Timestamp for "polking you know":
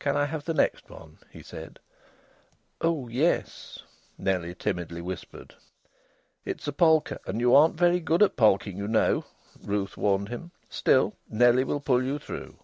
8.34-9.24